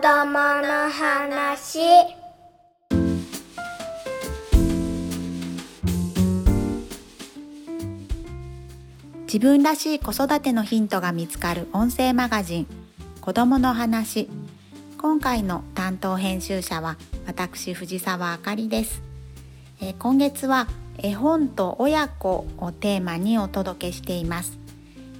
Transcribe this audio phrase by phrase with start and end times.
[0.00, 1.80] 供の話。
[9.24, 12.66] 自分らしい子育てのヒントが見つかる音声マガジン
[13.20, 14.28] 子供の話。
[14.98, 16.96] 今回の担当編集者は
[17.26, 19.02] 私藤沢あかりです、
[19.80, 20.68] えー今月は
[20.98, 24.61] 絵本と親子をテーマにお届けしています。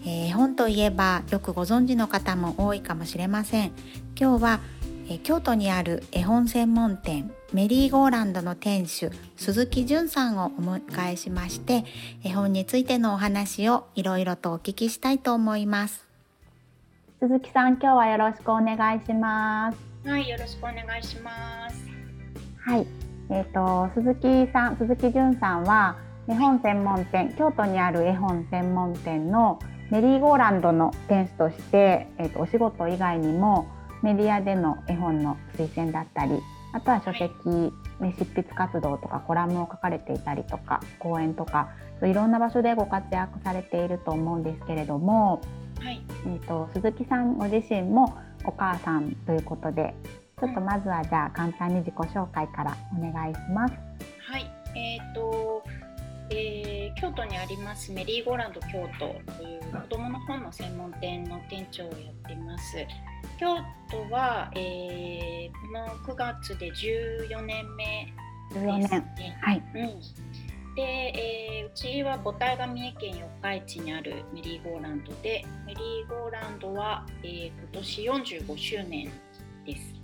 [0.04, 3.72] えー絵本といえばよくご存知の方も多いかもしれません。
[4.18, 4.60] 今日は、
[5.08, 11.84] えー京都にある絵本専門店メリーゴーランドの店主鈴木純さんをお迎えしまして
[12.24, 16.07] 絵本についてのお話をいろいろとお聞きしたいと思います。
[17.21, 19.79] 鈴木さん今日はよろしくお願いします。
[20.08, 21.84] はい、よろしくお願いします。
[22.64, 22.86] はい、
[23.30, 25.96] えっ、と鈴木さん、鈴木純さんは
[26.26, 29.60] 絵本専門店、京都にある絵本専門店の
[29.92, 33.68] メリーゴーランドの店主として、えっ、とお仕事以外にも
[34.02, 36.40] メディアでの絵本の推薦だったり、
[36.72, 37.28] あとは書籍、
[38.00, 41.68] ね執筆活動とかコラムを書かれていたりとか、講演とか、
[42.02, 45.42] いろんな場所でご活躍されていると思うんですけれども、
[45.78, 49.94] はい、えー、と鈴木さんご自身もお母さんということで
[50.40, 53.74] ちょっとまずはじゃあ簡単に自己紹介からお願いします。
[54.27, 55.62] はい、えっ、と、
[56.30, 56.61] えー
[57.12, 62.77] 京都にありますメリーゴーランド京都という子どもの本の専門店の店長をやっています。
[63.38, 63.56] 京
[63.91, 68.12] 都は、えーこの9月で14年目
[68.55, 69.00] 14です年。
[69.16, 69.38] ね。
[69.42, 69.62] はい。
[69.74, 70.74] うん。
[70.74, 79.10] で、えーうちは母体が三重県四日市にあるメリーゴーランドでメリーゴーランドは、えー今年45周年
[79.66, 79.94] です。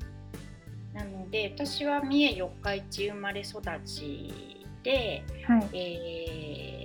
[0.92, 5.68] なので私は三重四日市生まれ育ちで、はい。
[5.72, 6.77] えー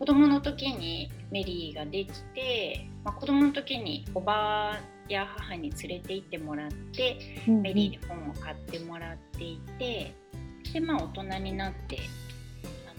[0.00, 4.78] 子供の時にメリーができて、まあ、子供の時におば
[5.10, 10.14] や母に連れて行ってもらってメリーで本を買ってもらっていて
[10.72, 11.98] でまあ大人になって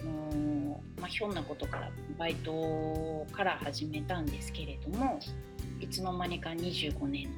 [0.00, 5.18] あのーまあひょんなことからバイトから始めたんですけれども
[5.80, 7.28] いつの間にか25年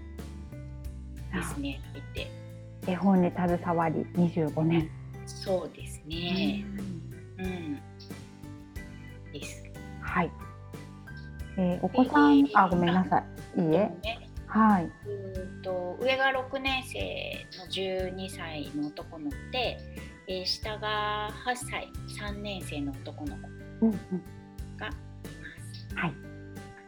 [1.32, 2.30] ですね入って
[2.86, 4.90] 絵本に携わり25年。
[5.26, 6.66] そうですね。
[7.38, 7.93] うん、です
[10.14, 10.30] はい。
[11.56, 13.18] えーお子さん、えーあごめんなさ
[13.56, 13.60] い。
[13.60, 13.70] いいえ。
[14.02, 14.84] ねはい。
[14.84, 17.66] うーんと上が6年生の
[18.12, 19.78] 12歳の男の子で、
[20.28, 21.88] えー下が8歳
[22.20, 23.48] 3年生の男の子
[23.82, 23.98] うんうん。
[24.76, 25.94] がいます。
[25.96, 26.12] はい。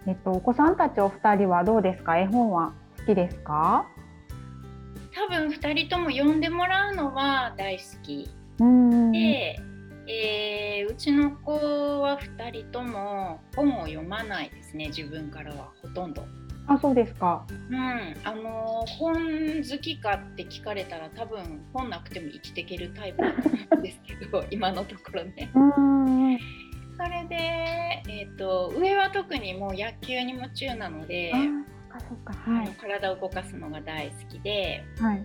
[0.06, 2.18] えっとお子さんたちお二人はどうですか？
[2.18, 3.86] 絵本は好きですか？
[5.12, 8.28] 多分2人とも読んでもらうのは大好き
[8.60, 9.12] うん。
[10.06, 10.12] で、
[10.80, 11.52] えーうちの子
[12.00, 16.24] は2人とも本を読まないですね自分からはほとんど。
[16.68, 17.46] あそうですか。
[17.70, 23.30] うん、あのー本好きかって聞かれたら多分本なくても生きていけるタイプな
[23.78, 25.50] んですけど 今のところね。
[25.54, 26.38] うん。
[26.96, 27.36] それで、
[28.08, 31.32] えー、と上は特にもう野球に夢中なので、
[31.92, 32.50] あそっかそっか。
[32.50, 32.68] はい。
[32.80, 35.24] 体を動かすのが大好きではい。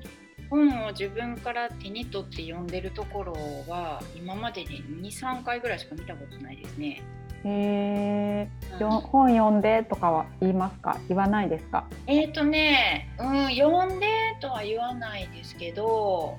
[0.52, 3.34] 本を自分から手に取って読んでるところ
[3.68, 7.02] は今までに23回ぐらいしか見たことないですね。
[7.44, 8.80] えー、うん。
[8.82, 10.98] よ本読んでとかは言いますか？
[11.08, 11.86] 言わないですか？
[12.06, 14.08] えっ、とね、うん、読んで
[14.42, 16.38] とは言わないですけど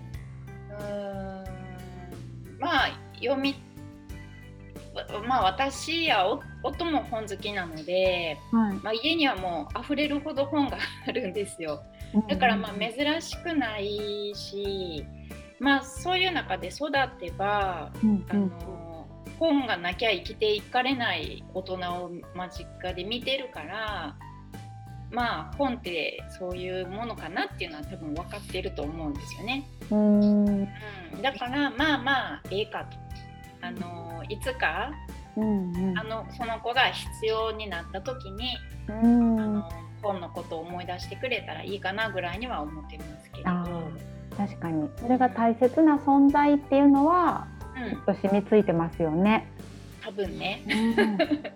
[0.71, 1.45] うーん
[2.61, 3.57] まあ読み
[5.27, 8.75] まあ私やお夫も本好きなので、はい。
[8.83, 10.77] まあ、家にはもう溢れるほど本が
[11.09, 11.83] あるんですよ
[12.29, 15.05] だからまあ珍しくないし
[15.59, 19.07] まあそういう中で育てばうんあの
[19.39, 24.17] 本がなきゃ生きていかれない大人を間近で見てるから
[25.11, 29.69] まあ本ってそういうものかなっていうのは多分分かってると思うんですよね。
[29.91, 32.97] うんうんうん、だからまあまあええかと。
[33.65, 34.91] あのいつか
[35.37, 35.99] うんうん。
[35.99, 38.57] あのその子が必要になった時に、
[38.89, 39.41] うん。
[39.41, 39.71] あの
[40.03, 43.51] 本のことを思い出してくれたらいいかなぐらいには思ってますけれど、
[44.37, 44.89] 確かに。
[44.97, 47.47] それが大切な存在っていうのは
[47.77, 47.91] うん。
[47.91, 49.47] きっと染みついてますよね。
[50.03, 50.63] 多分ね、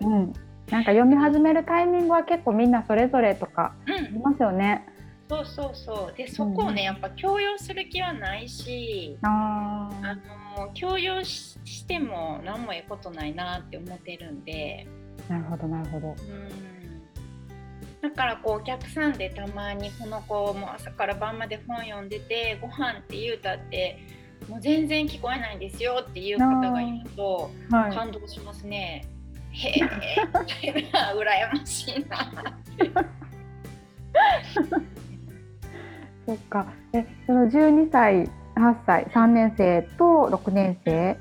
[0.01, 0.33] うん、うん、
[0.71, 3.93] なんか読み始めるタイミングは結構みんなそれぞれとかうん。
[3.93, 4.85] ありますよね。
[5.29, 10.15] そうそうそうでそこをねやっぱ強要する気はないしああ
[10.57, 14.87] の強要ししても何もええことないなって思ってるんで
[15.29, 16.07] あ、なるほどなるほど。
[16.07, 16.77] うん
[17.99, 23.97] だからこうお客さんでたまにこの子も朝から晩まで本読んでてご飯って言うたって
[24.47, 27.95] もう全然聞こえないんですよっていう方がいるとはい。
[27.95, 29.05] 感動しますね。
[29.51, 32.31] へえ、みたいな羨ましいなっ
[32.77, 32.91] て。
[36.27, 36.67] そっか。
[36.93, 38.25] え、その12歳、
[38.55, 41.17] 8歳、3年生と6年生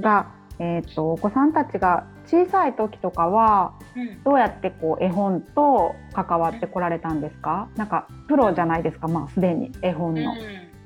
[0.00, 7.68] が、えっ、とお子さんたちが小さい時とかはうんどうやってこう絵本と関わってこられたんですか？
[7.76, 9.06] なんかプロじゃないですか。
[9.06, 10.32] まあすでに絵本の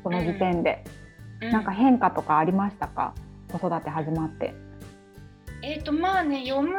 [0.02, 0.84] その時点で、
[1.40, 3.14] うんなんか変化とかありましたか？
[3.50, 4.54] 子育て始まって。
[5.62, 6.76] えっ、とまあね読む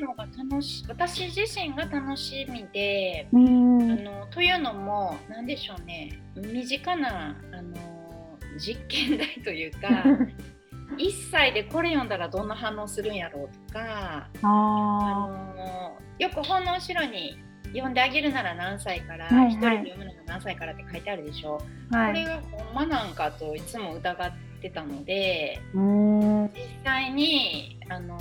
[0.00, 4.04] のが楽しい私自身が楽しみで、うあん。
[4.04, 7.76] のというのも何でしょうね身近なあの
[8.58, 9.88] 実験台というか
[10.98, 17.36] 1歳でこれ読んだらどんな反応するんやろうとかああのよく本の後ろに
[17.72, 21.60] 読んであげるなら何歳から、はいはい一人で読むのが何歳からって書いてあるでしょ、
[21.92, 21.96] あ。
[21.98, 22.24] はこれい。
[22.24, 26.42] がほんまなんかといつも疑ってたのでうん。
[26.52, 28.18] 実際にあの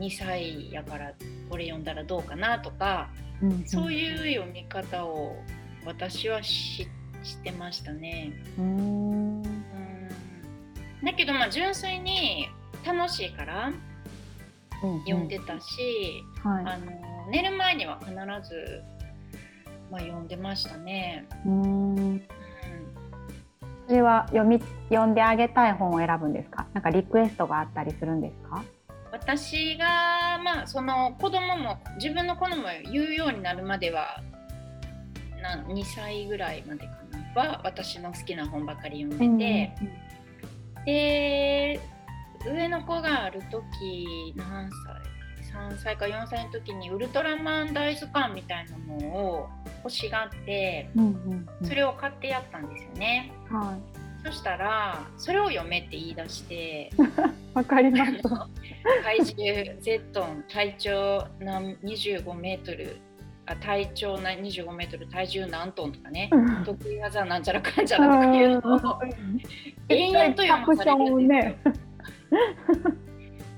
[0.00, 1.12] 2歳やから
[1.48, 3.10] これ読んだらどうかなとか
[3.66, 5.36] そういう読み方を
[5.84, 6.88] 私はし
[7.22, 8.32] してましたね。
[8.58, 9.42] うん。
[9.42, 9.60] うん
[11.04, 12.48] だけどまあ純粋に
[12.84, 13.72] 楽しいから
[15.06, 16.64] 読んでたし、はい。
[16.66, 18.82] あの寝る前には必ず、
[19.90, 21.26] まあ、読んでましたね。
[21.46, 21.96] うん。
[21.96, 22.22] うん
[23.86, 26.66] それは読み読んであげたい本を選ぶんですか？
[26.74, 28.62] なんかリクエストがあったりするんですか？
[29.12, 34.22] 私がまあその子供も自分の子供も言うようになるまでは
[35.42, 36.98] な2歳ぐらいまでか
[37.34, 39.72] なは私の好きな本ばかり読んで
[40.84, 41.80] て、で
[42.46, 45.10] 上の子がある時何歳
[45.52, 49.48] 3歳か4歳の時にウルトラマン大図鑑みたいなのを
[49.82, 51.66] 欲しがってうんうんうん。
[51.66, 53.32] それを買ってやったんですよね。
[53.50, 53.76] は
[54.24, 56.90] そしたらそれを読めって言い出して。
[56.90, 56.90] い。
[57.54, 58.12] わかります。
[59.02, 62.96] 体重 Z 体長何25メートル
[63.46, 66.30] あ体長な25メートル体重何トンとかね
[66.64, 69.00] 得意技なんちゃらかんちゃらとかいうのを
[69.88, 71.74] 延々と読まされるんですよ。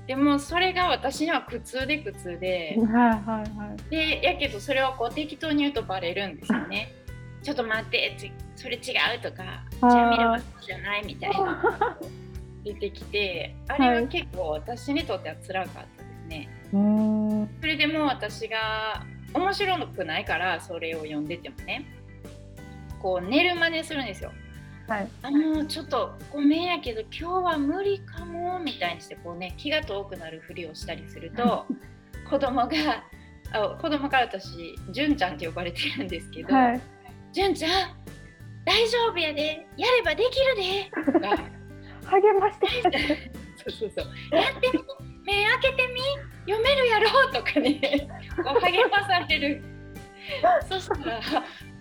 [0.07, 3.89] でもそれが私には苦痛で苦痛ではいはいはい。
[3.89, 6.91] でやけどそれをこう適当に言うとバレるんですよね。
[7.43, 8.15] ちょっと待って
[8.55, 8.79] つそれ違
[9.17, 11.97] うとかじゃあ見ればそうじゃないみたいな
[12.63, 15.87] 出てきてあれは結構私にとっては辛かったで
[16.23, 16.49] すね。
[16.71, 17.49] うん。
[17.59, 21.85] それでもう私が面白くないからそれを読んでてもね
[23.01, 24.31] こう寝る真似するんですよ。
[24.87, 25.07] はい。
[25.21, 31.65] あのちょっとごめんやけど今日は無理かもみたいにしてこうね気が遠くなるふりをしたりすると
[32.29, 33.03] 子供が
[33.51, 36.81] あ子供から私純ちゃんって呼ばれてるんですけどはい。
[37.33, 37.71] 「純ちゃん
[38.65, 41.53] 大丈夫やでやればできるで」と か
[42.11, 43.31] 励まして。
[43.57, 44.35] そうそうそう。
[44.35, 44.83] やってみ、
[45.25, 46.01] 目開けてみ、
[46.51, 49.63] 読めるやろとかね、こう励まされる。
[50.69, 51.21] そしたら、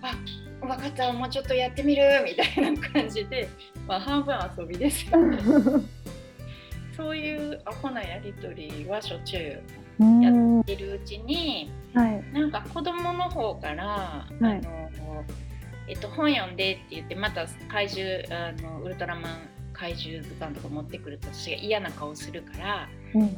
[0.03, 0.15] あ、
[0.61, 3.49] 分かった、もうちょっとやってみるみたいな感じで、
[3.87, 5.39] まあ半分遊びですよね。
[6.97, 9.63] そういうアホなやりとりはしょっちゅう
[10.01, 10.21] うん。
[10.21, 12.25] やはってるうちに、い。
[12.33, 14.91] なんか子供の方から、あの
[15.89, 23.31] えっと、本読んでって言ってまた怪獣あのウルトラマン怪獣図鑑とか持ってくると私が嫌な顔するからうんうん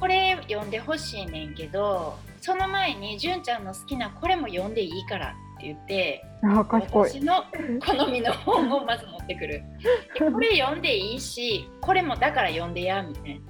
[0.00, 6.24] これ読んでほしいねんけどその前に純ちゃんの好きなこれも読んでいいからって言って。
[7.04, 7.44] 私の
[7.86, 9.62] 好みの本をまず持ってくる
[10.18, 13.40] でこれ読んでいいしこれもだから読んでやみたいなね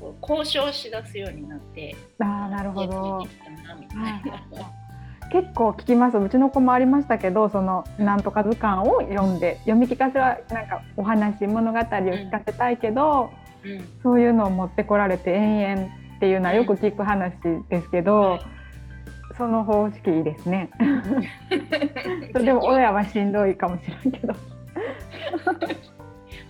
[0.00, 3.26] こう交渉しだすようになってああ、なるほど。
[5.32, 6.18] 結構聞きます。
[6.18, 13.30] うちの子もありましたけど、そのなんとか図鑑を読んで、読み聞かせはなんかお話物語を聞かせたいけど、
[13.64, 17.34] うんそういうのを持ってこられて延々っていうのはよく聞く話
[17.68, 18.40] ですけど、はい
[19.40, 20.68] その方式いいですね。
[22.32, 24.34] それでも親はしんどいかもしれんけど。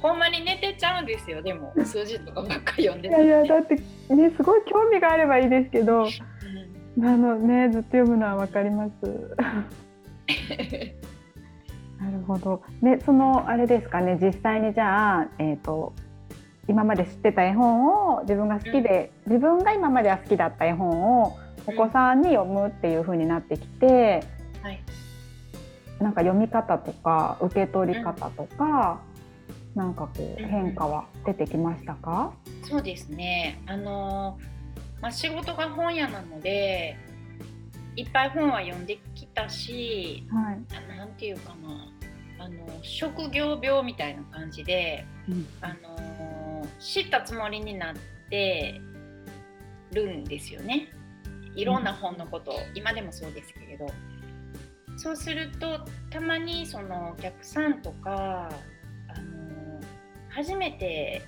[0.01, 1.73] ほんまに寝てちゃうんですよでも。
[1.85, 3.77] 数字とかばっかり読んでいやいやだって
[4.15, 7.05] ねすごい興味があればいいですけど、うん。
[7.05, 8.93] あのねずっと読むのはわかります。
[12.01, 12.63] なるほど。
[12.83, 15.93] でそのあれですかね実際にじゃあえっ、と
[16.71, 24.23] 今まで知ってた絵本を自分が好きで、自分が今までは好きだった絵本をお子さんに読むっていう風になってきて、
[24.63, 24.81] はい。
[25.99, 29.01] なんか読み方とか受け取り方とか、
[29.75, 32.33] なんかこううん変化は出てきましたか？
[32.65, 33.63] そうですね。
[33.67, 34.39] あの
[35.01, 36.97] まあ、仕事が本屋なので
[37.97, 40.59] いっぱい本は読んできたしはい。
[40.77, 41.93] あなんていうかな。
[42.43, 45.47] あの職業病みたいな感じで、うん。
[45.61, 47.95] あの知ったつもりになっ
[48.31, 48.81] て
[49.93, 50.89] るんですよね。
[51.55, 53.87] いろんな本のことを今でもそうですけれど。
[54.97, 58.51] そうするとたまにそのお客さんとか
[60.41, 61.21] 初めて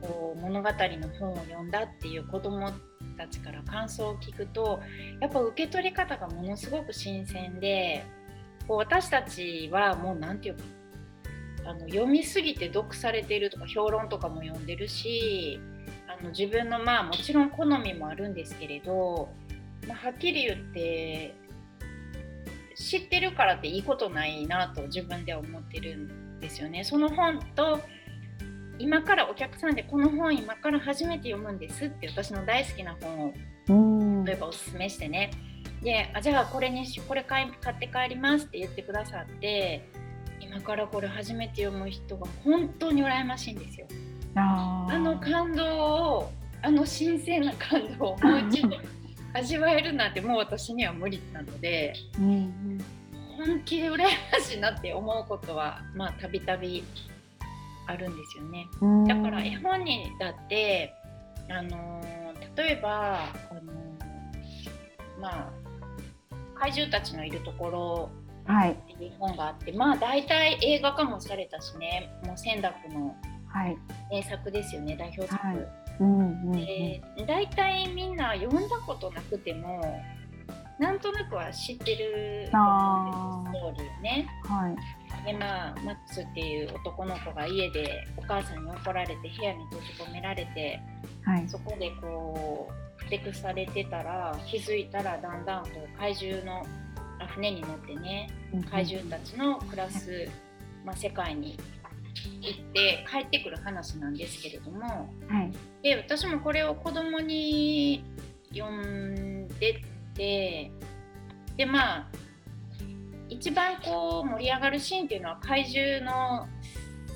[0.00, 2.70] こう物語の本を読んだっていう子ども
[3.16, 4.80] たちから感想を聞くと
[5.20, 8.04] やっぱ受け取り方がものすごく新鮮で
[8.68, 10.62] こう私たちはもう何て言うか
[11.70, 15.58] あの読みすぎて読されてるとか評論とかも読んでるし
[16.06, 19.28] あの自分のまあもちろん好みもあるんですけれど、
[19.88, 21.34] まあ、はっきり言って
[22.76, 26.84] 知ってるからっていいことないなと自分では思ってるんですよね。
[26.84, 27.80] その本と
[28.78, 35.30] 今からお客さんでこの本今から初めて読むんですって私の大好きな本を例えばおすすめしてね。
[35.82, 39.88] であじゃあこれにこれ買い買って帰りますって言ってくださって
[40.40, 43.86] 今からこれ初めて読む人が本当に羨ましいんですよ。
[44.34, 48.76] あの感動をあの新鮮な感動をもう一度
[49.32, 52.78] 味わえるなんてもう私には無理なので、うん、
[53.38, 54.08] 本気で羨ま
[54.40, 56.82] しいなって思うことはまあたびたび
[57.86, 58.66] あるんですよね。
[59.06, 60.92] だから絵本にだって
[61.48, 62.02] あの
[62.56, 63.72] 例えばあの
[65.20, 65.50] まあ
[66.56, 68.10] 怪獣たちのいるところ
[68.44, 73.14] っていう本があって、はい、まあ大体映画化もされたしねもう千楽の
[74.10, 75.46] 名作ですよね、代表作。
[75.46, 75.56] はい。
[76.00, 80.00] うんうんうん、で大体みんな読んだことなくても
[80.78, 84.28] なんとなくは知ってるストーリーね。
[84.44, 84.76] はい。
[85.24, 90.80] でまあマックスっていう男の子が家でお母さんに怒られて部屋に閉じ込められて、
[91.24, 96.64] はい、そこでこうふてくされてたら気づいたらだんだんこう怪獣の
[97.34, 98.30] 船に乗ってね
[98.70, 100.28] 怪獣たちの暮らす、
[100.84, 101.58] まあ、世界に
[102.40, 104.80] 行って帰ってくる話なんですけれども、
[105.28, 108.04] はい、で私もこれを子供に
[108.52, 109.82] 読んで
[110.18, 110.70] て
[111.56, 112.08] でまあ
[113.30, 116.46] 一番こう盛り上がるシーンっていうのは怪獣の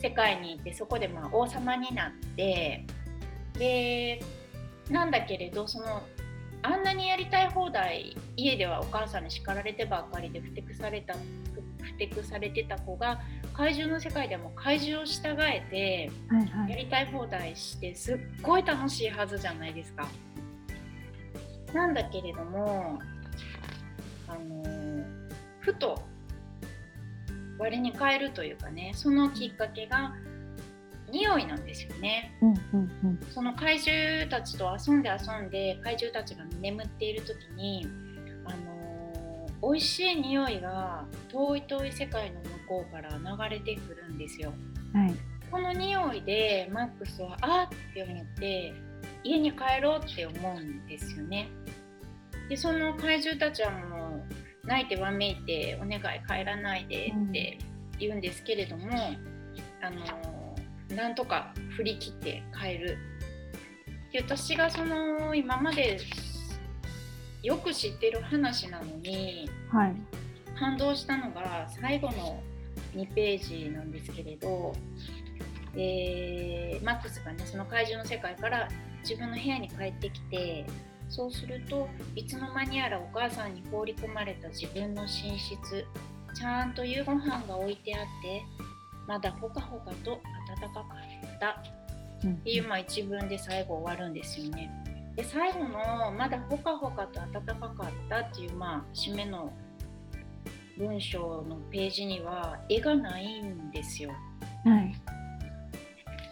[0.00, 2.86] 世界にいてそこでまあ王様になって
[3.58, 4.22] で
[4.90, 6.02] なんだけれどその
[6.62, 11.14] あんなにやりたい放題家ではお母さんに叱られてばっかりでふてくされた
[11.82, 13.20] ふてくされてた子が
[13.52, 16.10] 怪獣の世界でも怪獣を従えて
[16.68, 20.06] やりたい放題してすっごい楽しいはずじゃないですか。
[21.74, 22.98] なんだけれども
[24.28, 25.04] あの
[25.60, 26.02] ふと
[27.58, 30.14] 割に変えるというかねそのきっかけが
[31.10, 37.86] 匂いなんですよね、うんうんうん、その怪獣たちと遊んで遊んで怪獣たちが眠っている時に、
[38.46, 44.54] あのー、美味しい匂いが遠い遠い世界の向こうから流れてくるんですよ、
[44.94, 45.14] はい、
[45.50, 48.72] この匂いでマックスはあって思って
[49.24, 51.48] 家に帰ろうって思うんですよね
[52.48, 54.24] でその怪獣たちはも
[54.64, 57.58] う泣いてわめいて「お願い帰らないで」って
[57.98, 60.56] 言うんですけれども、うん、あの
[60.94, 62.98] なんとか振り切って帰る。
[64.12, 65.98] で私がその今まで
[67.42, 69.94] よく知ってる話なのに、はい、
[70.58, 72.42] 感動したのが最後の
[72.94, 74.74] 2ページなんですけれど、
[75.74, 78.68] えー、マックスがねその怪獣の世界から
[79.02, 80.66] 自分の部屋に帰ってきて
[81.08, 85.86] そうするといつの間にやらお母さんに放り込まれた自分の寝室
[86.34, 88.42] ちゃんと夕ご飯が置いてあって
[89.06, 90.20] まだほかほかと
[90.60, 91.50] 暖かかった
[92.28, 94.70] っていう、まあ、一文で最後終わるんですよね。
[95.16, 99.52] で最後の「まだほかほかと暖かかった」っていう、まあ、締めの
[100.78, 104.10] 文章のページには絵がないんですよ。
[104.64, 104.94] はい、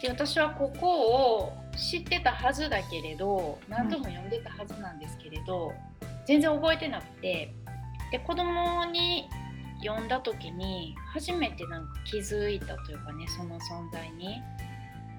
[0.01, 5.73] で私はここを知ってたはずだけれど何度も読んでたはずなんですけれど、
[6.25, 7.53] 全然覚えてなくて
[8.11, 9.27] で子供に
[9.83, 14.41] 読んだ時に初めてなんか気づいたというかねその存在に。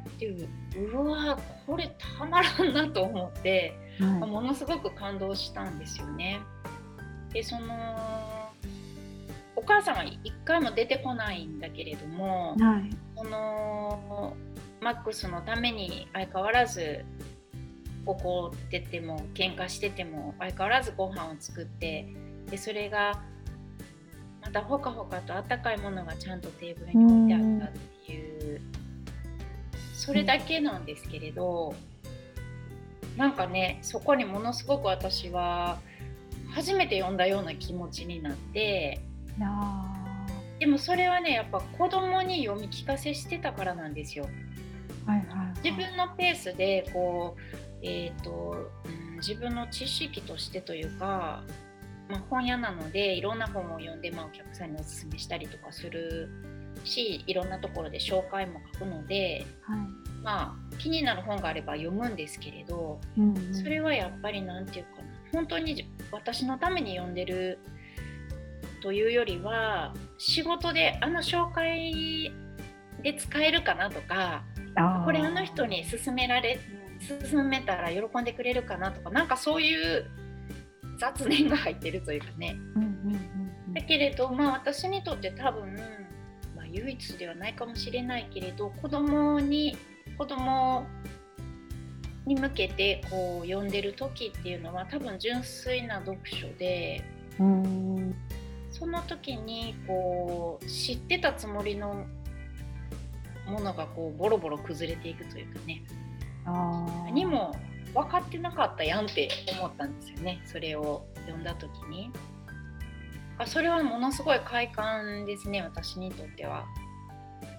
[0.04, 0.48] っていう
[0.92, 6.40] うわこれたまらんなと思って、はい、ものすごく感動したんですよね。
[7.32, 8.52] でその
[9.54, 14.36] お母さんは一回も出てこないんだけれども、はい、その
[14.82, 17.04] マックスのために相変わらず
[18.04, 22.12] 怒ってても喧嘩してても相変わらずご飯を作って
[22.50, 23.22] でそれが
[24.42, 28.60] またほかほかとあったかいものがちゃんとテーブルに置いてあったっていう
[29.94, 31.76] それだけなんですけれど
[33.16, 35.78] なんかねそこにものすごく私は
[36.50, 39.00] 初めて読んだような気持ちになって
[40.58, 44.28] でもそれはねやっぱ子供に読み聞かせしてたからなんですよ。
[45.06, 47.40] はいはいはい、自分のペースでこう、
[47.82, 51.42] えーとうん、自分の知識としてというか
[52.08, 56.28] まあ、本屋なのでいろんな本を読んで、まあ、お客さんにおすすめしたりとかする
[56.84, 59.78] しいろんなところで紹介も書くので、はい。
[60.22, 63.54] まあ、気になる本があれば読むんですけれどうんうん。
[63.54, 67.58] それはやっぱり何て言うかな本当に私のために読んでる
[68.82, 72.32] というよりは仕事であの紹介
[73.02, 74.44] で使えるかなとか
[75.04, 76.58] これあの人に勧められ
[77.20, 80.06] 勧めたら喜んでくれるかなとかなんかそういう
[80.98, 82.56] 雑念が入ってるというかね。
[82.76, 83.14] うんうんうん
[83.66, 83.74] うん。
[83.74, 85.74] だけれどまあ私にとって多分、
[86.54, 89.76] まあ、唯一ではないかもしれないけれど子供に
[90.16, 90.86] 子供
[92.26, 97.02] に向けてこう読んでる時っていうのは多分純粋な読書で
[97.38, 98.14] うん。
[98.70, 102.06] その時にこう知ってたつもりの
[103.46, 105.82] ものがこうボロボロ崩れていくというかね。
[107.04, 107.54] 何も
[107.94, 110.40] 分かってなかったやんって思ったんですよね。
[110.44, 112.10] それを読んだ時に。
[113.38, 116.64] あそれはものすごい快感ですね私にとっては。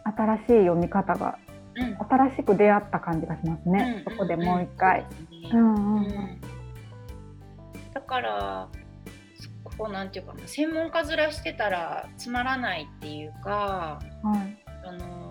[0.05, 1.37] 新しい読み方が
[1.75, 1.97] うん。
[1.97, 4.13] 新しく出会った感じがしますね、うん。
[4.13, 5.05] そこでもう一回。
[7.93, 8.67] だから
[9.71, 14.63] そこなんていうかな専門家面してたらつまらないっていうか、はい。
[14.85, 15.22] あのー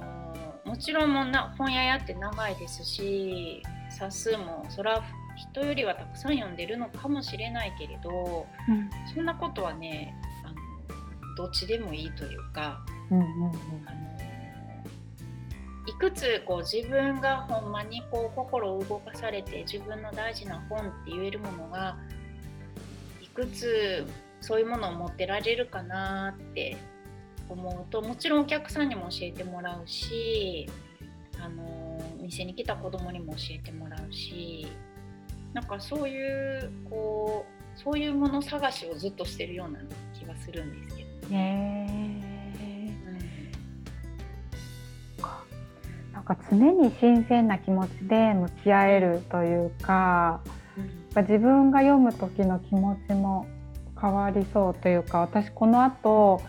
[0.73, 5.03] もちろんもうな本屋やって長いですし冊数もそれは
[5.37, 12.83] 人よりはたくさん読んでるのかもしれないけれどうんそんなことはねあのどっちでもいいというか。
[13.11, 13.27] うんうん
[13.87, 14.13] あの
[15.85, 21.97] いくつこう自分がほんまにこう心を動かされて自分の大事な本って言えるものが
[23.21, 24.07] いくつ
[24.41, 26.77] そういうものを持ってられるかなって
[27.53, 30.69] 思うともちろんお客さんにも教えてもらうし
[31.41, 34.67] あの店に来た子供にも教えてもらうし
[35.53, 39.79] なんかそういうこうそういうもの探しをずっとしてるような
[40.15, 42.33] 気がするんですけどね。
[46.13, 50.41] なんか常に新鮮な気持ちで向き合えるというか
[51.17, 51.23] うん。
[51.23, 53.47] 自分が読む時の気持ちも
[54.01, 56.41] 変わりそうというか私この後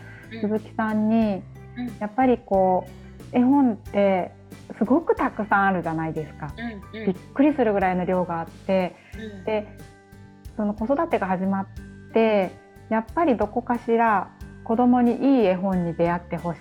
[0.41, 1.41] 鈴木さんに
[1.77, 1.87] うん。
[1.99, 2.85] やっぱりこ
[3.33, 4.31] う絵本って
[4.77, 6.53] すごくたくさんあるじゃないですか。
[6.93, 9.43] びっくりするぐらいの量があってうん。
[9.45, 9.67] で
[10.55, 11.67] その子育てが始まっ
[12.13, 12.51] て
[12.89, 14.29] やっぱりどこかしら
[14.63, 16.59] 子供にいい絵本に出会ってほし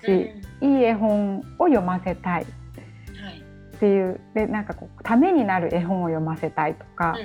[0.61, 2.43] い、いい絵本を読ませたい。
[2.43, 4.21] っていう。
[4.35, 7.17] でなんかこうためになる絵本を読ませたいとか、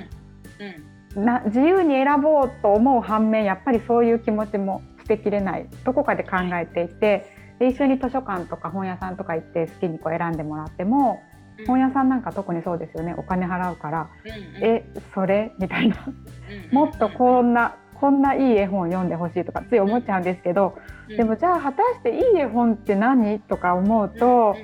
[1.16, 1.24] うん。
[1.24, 7.26] な自由に選ぼうと思う反面やっぱりそういう気持ちも捨てきれないどこかで考えていて
[7.58, 11.20] で一緒に図書館とか本屋さんとか行って好きにこう選んでもらっても
[11.58, 11.66] うん。
[11.66, 13.14] 本屋さんなんか特にそうですよね。
[13.18, 14.64] お金払うから「うんうん。
[14.64, 15.52] えそれ?
[15.58, 15.96] 」みたいな。
[16.06, 20.78] うんもっとこんなこんないい絵本読んでほしいとかつい思っちゃうんですけど
[21.10, 21.16] うん。
[21.16, 23.40] でもじゃあ果たしていい絵本って何？
[23.40, 24.54] とか思うと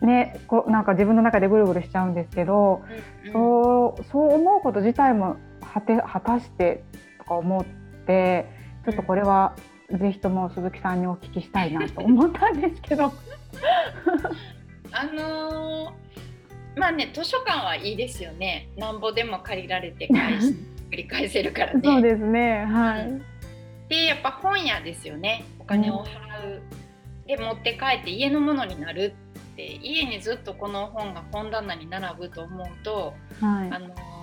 [0.00, 2.82] ねこうなんか自分の中でぐるぐるしちゃうんですけど
[3.22, 3.32] うんうん。
[3.32, 5.36] そうそう思うこと自体も
[5.72, 6.82] 果て果たして
[7.18, 7.64] とか思っ
[8.04, 8.46] て
[8.84, 9.54] ちょっとこれは
[9.98, 13.12] ぜひとも鈴木さんにお聞きしたいなと思ったんですけど。
[14.92, 15.92] あのー
[16.74, 18.68] まあね図書館はいいですよね。
[18.76, 20.56] なんぼでも借りられて返し
[20.90, 21.80] 繰り返せるからね。
[21.84, 23.22] そうですねはい、うん。
[23.88, 25.44] でやっぱ本屋ですよね。
[25.58, 26.62] お金を払う、
[27.26, 29.14] で持って帰って家のものになる
[29.52, 33.70] って家にずっとこの本が本棚に並ぶと思うと、はい。
[33.70, 34.22] あのー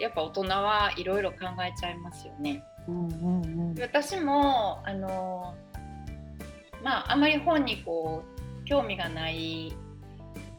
[0.00, 2.64] やっぱ大人はいろいろ考えちゃいますよね。
[2.88, 3.80] うんうんうん。
[3.80, 5.54] 私もあの
[6.82, 8.22] まああまり本にこ
[8.62, 9.72] う興味がない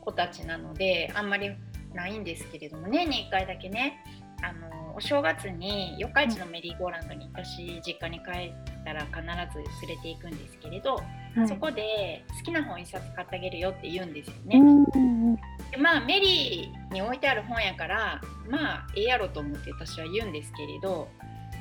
[0.02, 1.52] 子たちなのであんまり
[1.94, 4.04] ないんですけれども年に1回だけね。
[4.44, 9.22] あのお正月に四日市のメリーゴーランドに私実家に帰ったら必
[9.54, 11.04] ず連れて行くんですけれど、は
[11.44, 11.48] い。
[11.48, 14.58] そこで好きな本1冊買ってあげるよって言うんですよね。
[14.58, 15.36] うんうんうん。
[15.36, 21.08] でまあメリーに置いてある本やからまあええやろと思って私は言うんですけれど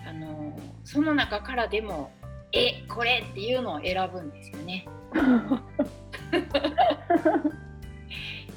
[0.07, 2.11] あのその中からでも
[2.53, 4.87] 「えこれ!」っていうのを選ぶんですよね。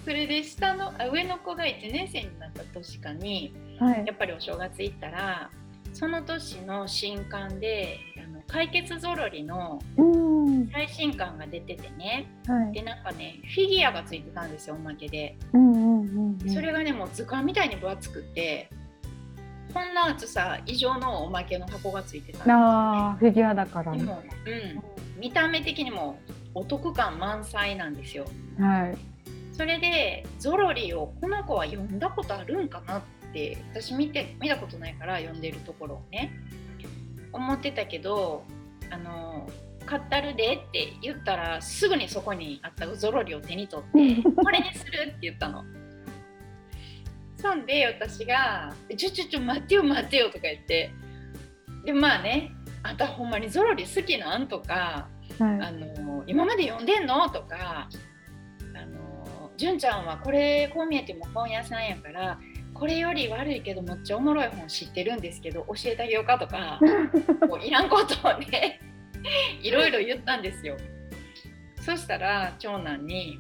[0.03, 5.49] それで下のあ上の子が1年生になった年かにはいやっぱりお正月行ったら
[5.93, 10.03] その年の新刊で「あの解決ぞろり」のう
[10.49, 15.38] ん最新刊が出ててねはいでなんかねフィギュアがついてたんですよおまけで。
[15.53, 18.67] うんうんうんうんそれがねもう図鑑みたいに分厚くって
[19.74, 22.46] こんな厚さ以上のおまけの箱がついてた。
[22.46, 24.04] んあーフィギュアだからね。
[24.04, 26.20] うん、見た目的にも
[26.54, 28.26] お得感満載なんですよ。
[28.60, 28.98] はい。
[29.54, 33.02] それでゾロリをこの子は読んだことあるんかなっ
[33.34, 36.32] て私見て見たことないから読んでるところをね
[37.32, 38.44] 思ってたけど
[38.90, 39.48] あの
[39.86, 43.86] 買ったるでって言ったらすぐにそこにあったゾロリを手に取っ
[44.24, 45.64] て これにするって言ったの。
[47.43, 50.91] そんで私が「ちょちょちょ待ってよ待ってよ」とか言って
[51.84, 52.51] でまあね
[52.84, 57.89] 「あんたほんまにゾロリ好きなん?」とか、はいあの「今まで読んでんの?」とか
[58.73, 62.39] 「あの純ちゃんはこれこう見えても本屋さんやから
[62.73, 66.79] これより悪いけどめっちゃおもろい本知ってるんですけど教えてあげようか」とか
[67.45, 68.79] もういらんことをね
[69.62, 70.77] いろいろ言ったんですよ。
[71.82, 73.38] そしたら長男に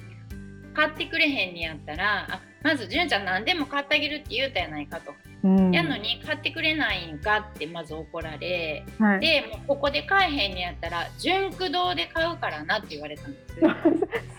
[0.74, 5.12] 「買ってくれへんにやったらあまず純ちゃん何でも買ってあげるって言うたやないか」と。
[5.44, 13.54] うんやのに買ってくれないんかってまず怒られはい、でもうここで買えへんにやったら純駆堂で買うからなって言われたんです。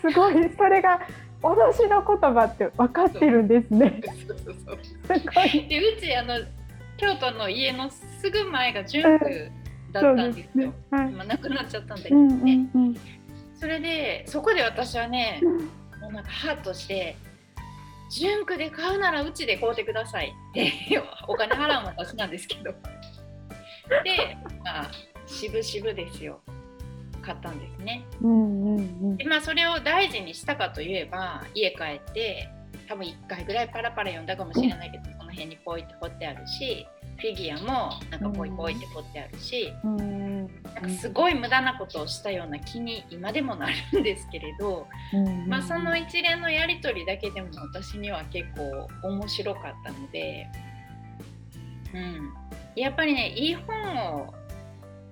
[0.00, 1.00] すごいそれが
[1.42, 4.00] 脅しの言葉って分かってるんですね。
[4.26, 5.68] そうそうそうすごい。
[5.68, 6.38] でうちあの
[6.96, 9.50] 京都の家のすぐ前が純駆
[9.92, 10.72] だったんですよ。
[10.90, 11.08] はい。
[11.10, 12.66] 今なくなっちゃったんだけどうんうんね。
[12.74, 12.96] うん。
[13.54, 15.40] それでそこで私はね
[16.00, 17.16] もうなんかハッとして
[18.14, 20.72] 「純駆で買うならうちで買うてください」って
[21.26, 22.72] お金払うのは私なんですけど。
[24.02, 24.90] でまあ
[25.26, 26.40] 渋々ですよ。
[27.22, 28.04] 買ったんですね。
[28.22, 28.80] うんうんう
[29.14, 29.16] ん。
[29.16, 32.48] でまあそれを大事にしたかといえば家帰って
[32.86, 40.23] 多分1回ぐらいパラパラ読んだかもしれないけどその辺にポイって掘ってあるしフィギュアもなんかポイポイって掘ってあるし、うん
[40.74, 45.48] なんかすごい無駄なことをしたような気に今でもなるんですけれど、うん。
[45.48, 50.46] まあ、その一連のやり取りだけでも私には結構面白かったので、
[51.94, 52.32] うん、
[52.76, 54.34] やっぱりねいい本を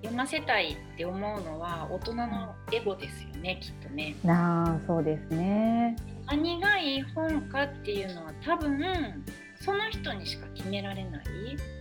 [0.01, 4.15] 読ませたいって思うのは大人のエゴですよねきっとね。
[4.23, 5.95] なあそうですね。
[6.27, 9.23] 何がいい本かっていうのは多分
[9.61, 11.23] その人にしか決められない。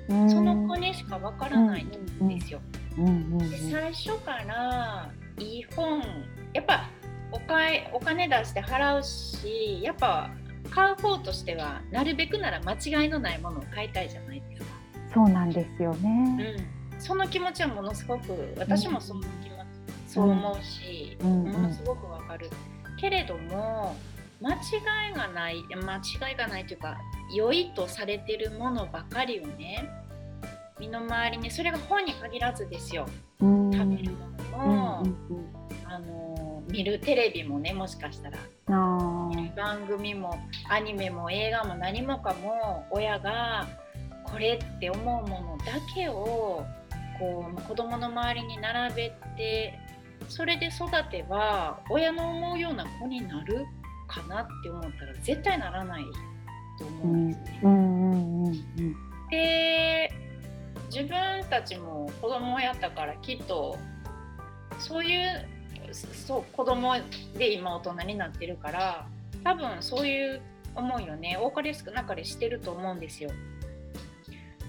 [0.08, 0.30] うん。
[0.30, 2.60] その子にしかわからないんですよ。
[2.60, 6.02] うんうんうんで最初からいい本
[6.52, 6.88] やっぱ
[7.31, 10.31] おかえお金出して払うしやっぱ
[10.70, 14.66] 買う方としてはなるべくなら間違いのないものを買いたいじゃないですか。
[15.14, 16.57] そうなんですよね。
[16.92, 19.57] うん、その気持ちはものすごく私もその気持
[20.09, 22.48] ち、そう思うし、うんものすごくわかる。
[22.98, 23.96] けれども
[24.40, 26.98] 間違いがない間違いがないというか
[27.35, 29.88] 良いとされてるものばかりをね
[30.78, 33.06] 身の回りにそれが本に限らずですよ。
[33.40, 33.72] うん。
[33.72, 35.52] 食べるものも、うんうん
[35.85, 38.38] あの見るテレビもねもしかしたら。
[39.54, 43.68] 番組もアニメも映画も何もかも親が
[44.24, 46.64] これって思うものだけを
[47.18, 49.78] こう子供の周りに並べて
[50.28, 53.66] それで育てば親の思うような子になる
[54.08, 56.04] かなって思ったら絶対ならない
[56.78, 57.61] と思うんですね。
[57.62, 57.74] ーうん。
[57.74, 58.44] うん。
[58.44, 58.46] うん。
[58.46, 58.96] うん。
[59.30, 60.11] で
[60.92, 63.78] 自分たちも子供やったからきっと
[64.78, 65.46] そういう
[65.92, 66.94] そう子供
[67.38, 69.07] で今大人になってるから
[69.42, 70.42] 多分そういう
[70.74, 73.31] 思いをね多かれ少なかれしてると思うんですよ。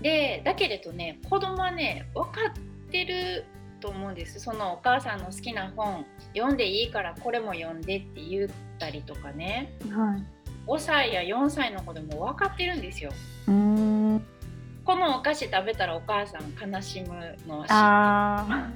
[0.02, 3.46] でだけれどね子供はね分かってる
[3.82, 10.24] と思うんですそのお母さんの好きな本読んでいいからこれも読んでって言ったりとかねはい。
[10.68, 13.12] 5歳や4歳の子でも分かってるんですよ。
[13.48, 14.26] うーん。
[14.86, 18.70] このお菓子食べたらお母さん悲しむのは知あ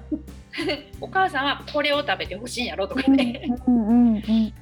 [1.02, 3.04] お母さんはこれを食べてほしいんやろとあ。
[3.04, 4.54] かね、うんうんうん。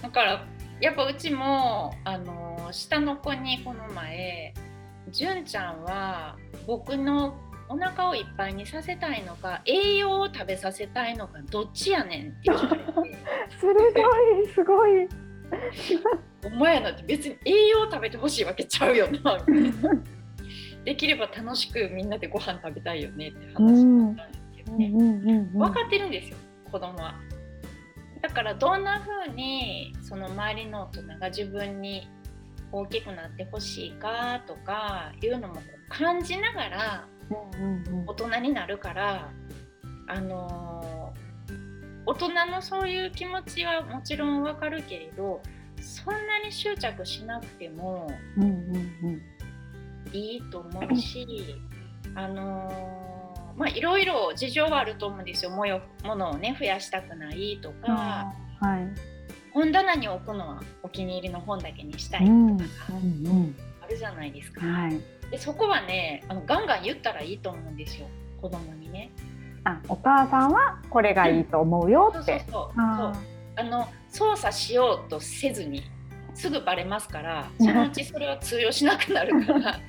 [0.00, 0.44] だから
[0.80, 4.54] やっぱうちもあの下の子にこの前
[5.10, 7.36] 「純ちゃんは僕の
[7.68, 13.18] お腹をいっぱいにさせたいのか栄養を食べさせたいのかどっちやねん」って言われて
[13.58, 15.08] 鋭いすごい。
[16.44, 19.36] 「お前なんて別に栄養を食べてほしいわけちゃうよな」
[20.86, 25.48] できれば楽しくみんなでご飯食べたいよねって話になったんですけどね。
[25.52, 26.36] 分かってるんですよ
[26.70, 27.16] 子供は。
[28.22, 32.08] だからどんな風にその周りの大人が自分に
[32.70, 35.56] 大きくなってほしいかとかいうのも
[35.88, 37.08] 感じながら
[38.06, 39.30] 大人になるから
[40.06, 41.26] あのー
[42.08, 45.42] 大人のそういう気持ちはもちろんわかるけれど
[45.80, 48.50] そんなに執着しなくてもうんうん
[49.02, 49.22] うん
[50.12, 51.56] いいと思うし、
[52.14, 53.06] あのー
[53.56, 58.86] まあいろいろ事情はあると思うんですよもよものをね増やしたくないとか、はい。
[59.52, 64.66] 本棚に置くのはお気に入りの本だけにしたいうんとかうんあるじゃないですか。
[64.66, 65.00] はい。
[65.30, 68.06] でそこはねあのガンガン言ったらいいと思うんですよ
[68.42, 69.10] 子供にね。
[69.64, 72.44] あ、お母さんはこれがいいと思うよそうそうって。
[72.44, 73.12] そうそうあ
[73.58, 75.82] あの操作しようとせずに
[76.34, 79.80] すぐバレますからそのうちそれは通用しなくなるから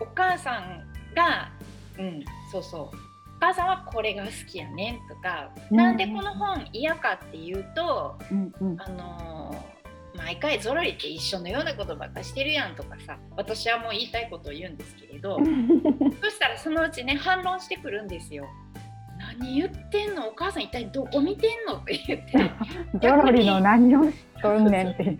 [0.00, 1.50] お母さんが、
[1.98, 2.96] うん、そうそう。
[3.36, 5.76] お母さんはこれが好きやねんとか、うん。
[5.76, 8.76] なんでこの本嫌かっていうと、うんうん。
[8.80, 9.74] あのー
[10.16, 15.38] 毎回ゾロリって一緒のようなことばっかしてるやんとかさ私はもう言いたいことを言うんですけれど
[16.22, 18.46] そしたらそのうちね反論してくるんですよ。
[19.18, 20.28] 何言ってんの？
[20.28, 21.76] お母さん一体どこ見てんの？
[21.78, 22.50] って言って。
[23.00, 25.18] ゾロリの何を知っとんねんって。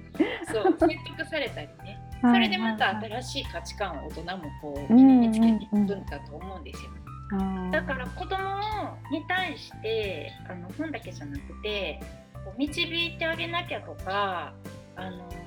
[0.52, 1.66] そう説得されたり。
[1.66, 1.74] ね
[2.32, 6.90] それでまた新しい価値観を大人もこううん身につけていくんだと思うんですよ。
[7.70, 8.37] だから子供
[9.10, 12.00] に対してあの本だけじゃなくて
[12.56, 14.52] 導いてあげなきゃとか、
[14.96, 15.44] あのー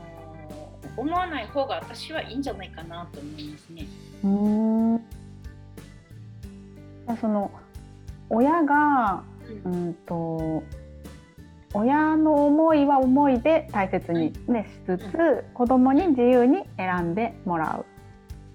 [0.98, 3.86] 思わない方が私はいいんじゃないかなと思いますね。
[4.24, 5.02] うーん。
[7.22, 7.52] その
[8.30, 9.24] 親が
[9.64, 10.64] ううんんと
[11.78, 17.84] 親の思いは思いで大切にねしつつ子供に自由に選んでもら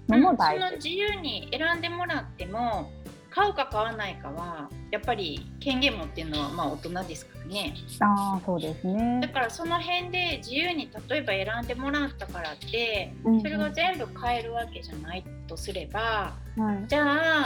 [0.09, 0.75] うのも大その事。
[0.77, 2.91] 自由に選んでもらっても
[3.29, 7.73] 買うか買わないかはやっぱり権限持ってるのはまあ大人ですからね。
[8.01, 9.27] ああそうですだね。
[9.33, 17.01] からその辺で自由に例えば選んでもらったからってうんそれが全部買えるわけじゃないとすればはいじゃ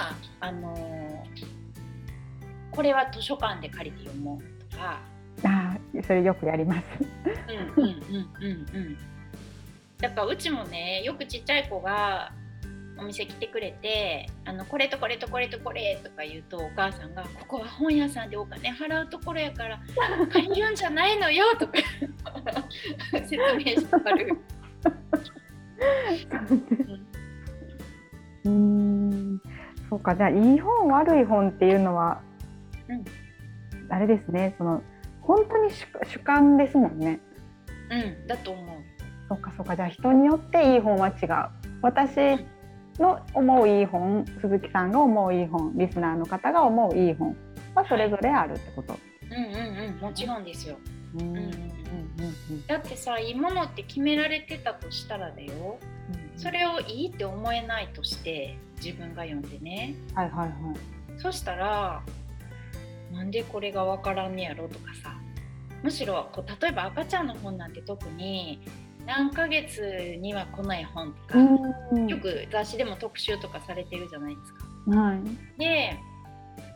[0.10, 1.58] あ、あのー
[2.70, 5.00] これは図書館で借りて読もうとか、
[5.44, 6.86] あーそれよくやります。
[7.78, 8.98] うんうんうんうんうん。
[10.00, 12.32] だからうちもねよくちっちゃい子が
[13.00, 19.80] お店来てくれてあのこれとこれとこれとこれとか言うとお母さんが「ここは本屋さんでお金払うところやから
[20.32, 21.74] 借りるんじゃないのよ」とか
[23.14, 24.38] 説明してある。
[28.46, 29.42] うーん
[29.90, 32.22] そうかじゃあいい本悪い本っていうのは、
[32.90, 33.06] うん
[33.90, 34.84] あれですねその
[35.28, 37.20] 本当に主主観ですもんね。
[37.92, 38.76] うん、だと思う。
[39.30, 41.70] そうかそうかじゃあ人によっていい本は違う。
[41.82, 42.18] 私
[42.98, 47.36] の思ういい本鈴木さんが思ういい本リスナーの方が思ういい本
[47.76, 48.98] はそれぞれあるってこと。
[49.30, 50.78] うんうんうん、もちろんですよ。
[51.16, 51.48] うんうんうんうん
[52.68, 55.78] だってさ、いいものって決められてたとしたらだよ。
[56.36, 59.96] それをいいって思えないとして、自分が読んでね。
[60.14, 60.54] はいはいはい。
[61.18, 62.02] そしたら、
[63.12, 65.17] なんでこれがわからんねやろとかさ。
[65.84, 68.62] むしろこう例えば赤ちゃんの本なんて特に
[69.06, 71.40] 何ヶ月には来ない本とか、
[71.92, 75.00] うんよく雑誌でも特集とかされてるじゃないですか。
[75.00, 75.20] はい。
[75.58, 75.98] で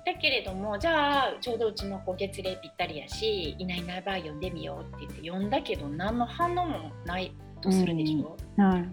[0.05, 8.83] だけれどもじゃあちょうどうちの子月齢ぴったりやしいないいないばあ読んでみようって言って読んだけど何の反応もないとするでしょ、はい。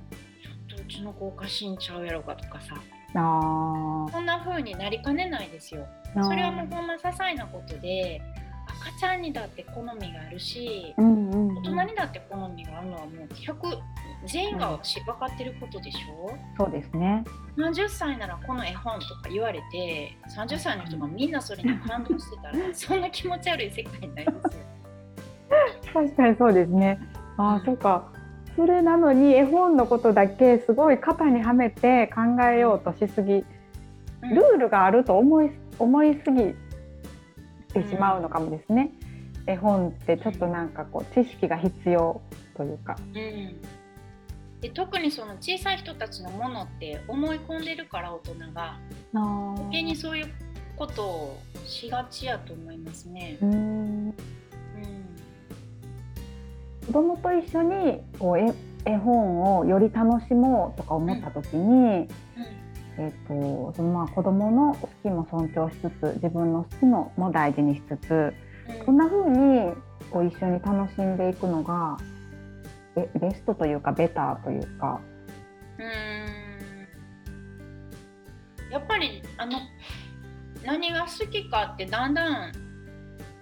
[0.68, 2.74] ちょっとうちの子おかしいんちゃうやろかとかさ
[3.14, 6.22] あそんな風になりかねないですよあ。
[6.24, 8.20] それはもうほんま些細なことで
[8.68, 11.58] 赤ちゃんにだって好みがあるしうんうん、うん。
[11.58, 13.78] 大人にだって好みがあるのはもう100
[14.26, 17.24] 全員がし分かってることでしょ、そうですね。
[17.56, 24.40] 何十歳ならこの絵本とか言われて30歳の人がみんなそれに感動してたら そんな気持ち悪い世界ないですよ。
[25.94, 26.98] 確かにそうですね。
[27.36, 28.12] ああ、そうか。
[28.56, 33.44] それなのに絵本のことだけすごい型にはめて考えようとしすぎ、うん
[34.22, 36.54] ルールがあると思い思いすぎ
[37.68, 38.90] てしまうのかもですね。
[39.46, 42.20] 絵本ってちょっとなんかこう知識が必要
[42.56, 42.96] というか。
[43.14, 43.78] うん
[44.60, 48.76] で特にその小さい人たちのものって思い込んでるから大人が
[49.14, 50.26] 余計にそういう
[50.76, 53.38] ことをしがちやと思いますね。
[53.40, 54.14] うーんうん
[56.86, 58.52] 子供と一緒にこう絵
[58.84, 62.08] 絵本をより楽しもうとか思った時に、
[62.98, 68.34] えっとそのまあ子供の好きも尊重しつつ自分の好きのも大事にしつつ
[68.68, 68.86] うん。
[68.86, 69.72] こんな風に
[70.10, 71.96] こう一緒に楽しんでいくのが
[72.96, 75.00] ベベストというかベターというか。
[75.78, 76.48] うーん。
[78.72, 79.58] やっぱりあの
[80.64, 82.52] 何が好きかってだんだん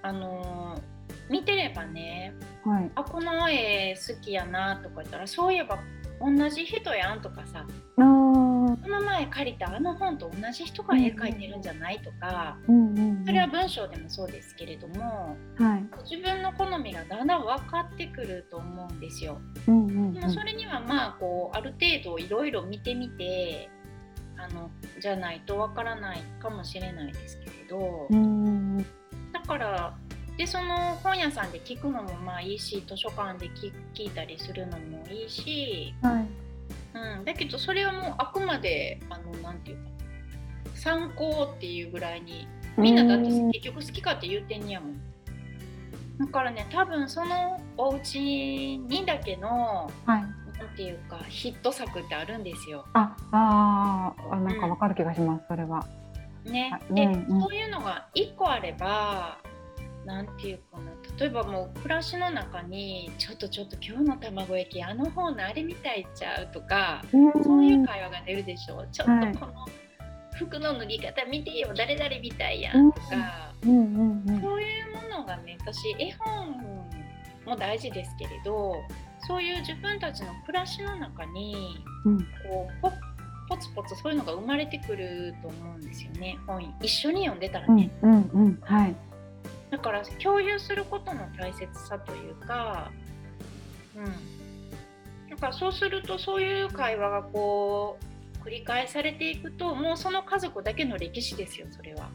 [0.02, 0.80] あの
[1.28, 2.32] 見てればね
[2.64, 5.78] はい、あこの絵好きやなとか言ったらそういえば
[6.20, 7.64] 同じ人やんとかさ。
[7.98, 8.45] あー
[8.86, 12.56] この前借りたあの本と同じ人が絵描いてるんじゃないとか
[13.26, 15.86] それは文章でもそうですけれどもはい。
[16.08, 19.40] 自分の好みがだんだん分かってくると思うんですよ。
[19.66, 23.68] でもそれにはまあこうある程度いろいろ見てみて
[24.36, 24.70] あの
[25.00, 28.78] じゃないとわからないかもしれないですけれど、うん。
[29.32, 29.96] だから
[30.36, 36.26] でその本屋さんで聞くのもまあいいし図書館で聞聞いたりするのもいいし、はい
[37.18, 39.82] うん、だけどそれはもうあくまであのなんていうか
[40.74, 45.00] 参考っていうぐらいにみんなだってうん結局好きかって言うてんやもん。
[46.18, 52.86] だからね多分そのお家にだけのはいなんていうかヒット作ってあるんですよ。
[52.94, 55.86] ああーなんかわかる気がします、それは。
[56.44, 59.38] ねあ、で、うんうんそういうのが1個あれば
[60.06, 67.02] なんていうかな例えばもう暮らしの中にちょっとちょっと今日の卵焼きあの方のあれみたいちゃうとか
[67.42, 68.88] そういう会話が出るでしょう。
[68.92, 69.32] ちょっはい。
[69.32, 69.52] とこの
[70.36, 73.70] 服の脱ぎ方見てよ誰々みたいやんとか、うん。
[73.70, 76.52] うんうんそういうものがね私絵本
[77.44, 78.74] も大事ですけれど
[79.26, 81.56] そういう自分たちの暮らしの中に
[82.04, 82.18] うん。
[82.20, 82.92] こうポ
[83.48, 88.58] ポツポツそういうのが生まれてくると思うんですよね本一緒に読んでたらうんね、うんうん。
[88.62, 88.96] はい。
[89.70, 92.90] だから共有することの大切さというか
[93.96, 94.36] うん
[95.30, 97.98] だからそうするとそういう会話がこ
[98.42, 102.08] う繰り返されていくともうその家族だけの歴史ですよそれは。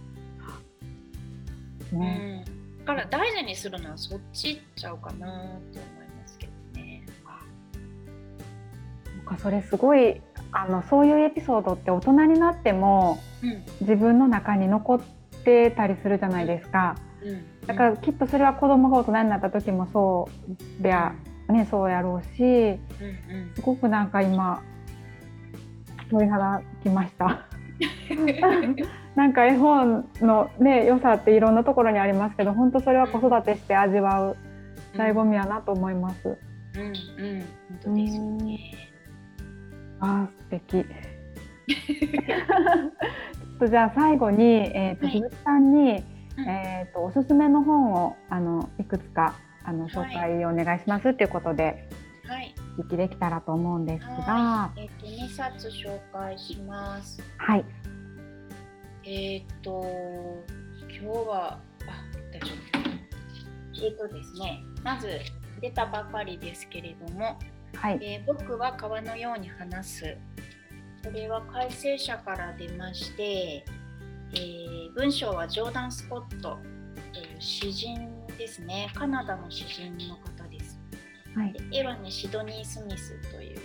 [1.91, 7.03] ね、うん、だから大事にするのはそっちちゃうかなと思いますけどね。
[9.17, 10.21] なんかそれすごい
[10.53, 15.01] あのそういうエピソードって大人になってもうん自分の中に残っ
[15.43, 16.95] てたりするじゃないですか。
[17.23, 20.29] うん、だからきっとそれは子供が大人になった時もそ
[20.79, 21.13] うであ、
[21.49, 22.79] ね、そうやろうし
[23.55, 24.63] すごくなんか今
[26.09, 27.47] 鳥肌きました。
[29.15, 34.37] なんか絵本のね良さっていろんなところにありますけど本当それは子育てして味わう
[34.93, 36.37] 醍醐味やなと思います。
[36.75, 38.59] うんうん本当ですよね。
[39.99, 40.85] あー素敵。
[41.71, 46.03] ちょっとじゃあ最後に、えーとはい鈴木さんに、
[46.37, 51.87] うんえー、とおすすめの本をあのいくつかあのはい紹介お願いしますっていうことで、
[52.31, 52.55] はい。
[52.77, 54.81] お聞きできたらと思うんですが、はい。
[54.81, 57.21] えっ、と二冊紹介します。
[57.37, 57.65] はい、
[59.03, 59.83] えっ、と
[60.79, 62.47] 今日はあ大丈
[63.73, 63.85] 夫。
[63.85, 65.19] えっ、とですねまず
[65.59, 67.37] 出たばかりですけれども、
[67.75, 70.17] はい、えー僕は川のように話す。
[71.03, 73.65] これは改正者から出まして、
[74.33, 76.59] えー文章はジョーダン・スコット
[77.13, 77.97] という詩人
[78.37, 78.91] ですね。
[78.93, 80.79] カナダの詩人の方です。
[81.33, 83.61] はい、で絵はね、シドニー・スミスという、こ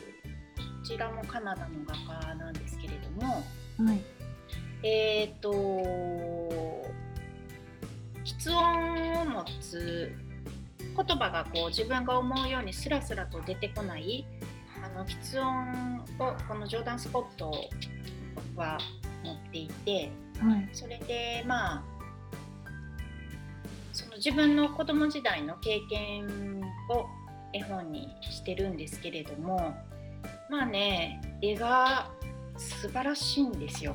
[0.85, 1.95] ちらもカナダの画
[2.29, 3.43] 家なんですけれども、
[3.79, 4.01] はい、
[4.87, 5.51] えっ、と、
[8.25, 10.13] 筆音を持つ
[10.97, 14.27] 言葉がこう自分が思うようにスラスラと出てこない
[14.85, 17.53] あの筆音をこのジョーダン・スコット
[18.57, 18.79] は
[19.25, 21.85] 持っていてはい、それでまあ
[23.93, 27.07] その自分の子供時代の経験を
[27.53, 29.75] 絵本にしてるんですけれども
[30.51, 32.11] まあね絵が
[32.57, 33.95] 素晴らしいんですよ。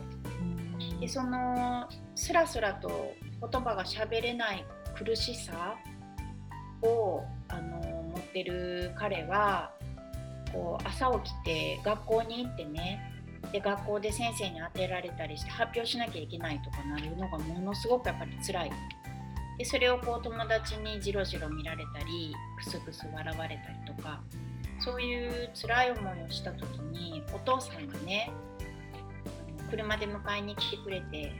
[0.99, 3.13] でそのスラスラと
[3.51, 5.75] 言葉が喋れない苦しさ
[6.84, 9.71] をあの持ってる彼は
[10.54, 13.11] こう朝起きて学校に行ってね
[13.51, 18.71] で学校で先生に当てられたりして発表しなきゃいけないとかなるのがものすごくやっぱり辛い。
[19.58, 24.21] でそれをこう友達にじろじろ見られたりクスクス笑われたりとか
[24.80, 28.32] そういう辛い思いをした時にお父さんがね
[29.69, 31.32] 車で迎えに来てくれて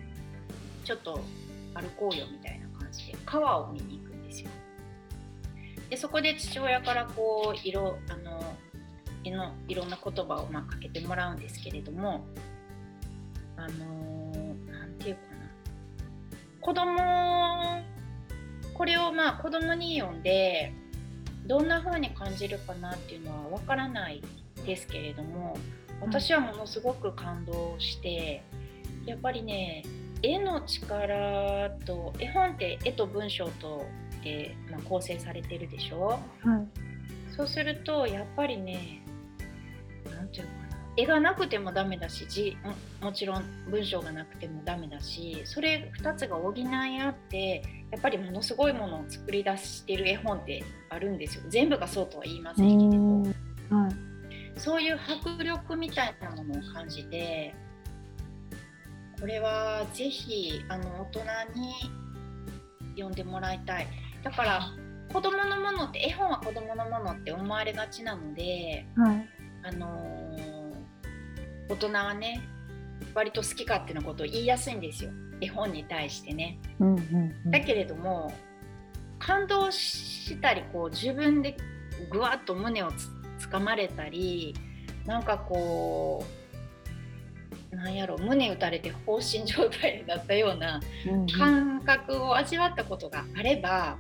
[0.84, 1.20] ちょっと
[1.74, 4.50] 歩こうよみたいな感じで川を見に行くんですよ。
[5.90, 8.56] でそこで父親からこう色あの
[9.30, 12.26] のいろんな言葉をまあかけてもらうんですけれども
[13.58, 15.38] あのーなんていうかな。
[16.62, 17.84] 子供
[18.74, 20.74] これをまあ子供に読んで
[21.46, 24.24] どんな風に感じるかなっていうのはわからない
[24.66, 25.58] ですけれども
[26.00, 28.44] 私はものすごく感動して
[29.06, 29.84] やっぱりね
[30.24, 33.84] 絵の力と絵本って絵と文章と
[34.24, 36.20] で、まあ、構成されてるでしょ？
[36.44, 39.01] はい、そうするとやっぱりね
[40.32, 51.44] なんていうのかな絵がなくてもダメだし字ももちろん文章がなくてもダメだしそれ2つが補い合ってやっぱりものすごいものを作り出してる絵本ってあるんですよ。
[51.50, 53.76] 全部がそうとは言いませんけれど。
[53.76, 57.53] はい、そういう迫力みたいなものを感じて
[59.20, 61.74] これはぜひあの大人に
[62.95, 63.88] 読んでもらいたい。
[64.24, 64.62] だから
[65.12, 69.30] 子供のものって絵本は子供のものって思われがちなのではい、
[69.64, 70.20] あのー
[71.72, 72.41] 大人はね
[73.13, 75.11] 割と好き勝手なことを言いやすいんですよ。
[75.39, 76.59] 絵本に対してね。
[76.80, 78.32] うんうんうん、だけれども
[79.19, 81.57] 感動したりこう自分で
[82.09, 83.09] ぐわっと胸をつ
[83.39, 84.53] つかまれたり
[85.05, 86.24] なんかこ
[87.72, 91.28] うなんやろ胸打たれて放心状態になったようなうんうん。
[91.28, 93.97] 感覚を味わったことがあれば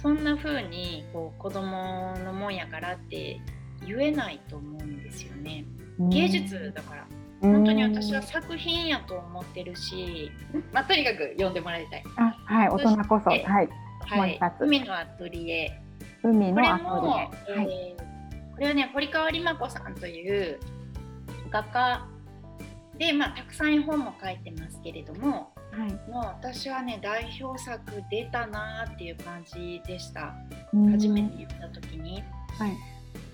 [0.00, 3.40] そんな風にこう子供のもんやからって
[3.84, 5.64] 言えないと思うんですよね。
[5.98, 7.06] 芸術だから。
[7.40, 10.30] 本当に私は作品やと思ってるし、
[10.72, 12.04] まあ、とにかく読んでもらいたい。
[12.16, 12.68] あはい。
[12.68, 13.30] 大人こそ。
[13.30, 15.82] はい、はい、海のアトリエ。
[16.22, 17.96] 海のアトリエ、はい、
[18.54, 20.58] これはね堀川里真子さんという
[21.50, 22.06] 画家
[22.98, 27.80] で、まあ、たくさん絵本も書いてますけれども、はい、の私はね代表作
[28.10, 30.34] 出たなっていう感じでした
[30.90, 32.22] 初めて言った時に。
[32.58, 32.72] はい、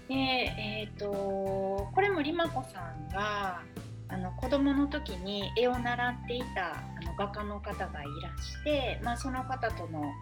[0.08, 3.62] でえっ、ー、とこれもりまこさんが
[4.08, 10.12] あの子供の時に絵を習っていたあの画家の方がいらして、まあ、その方との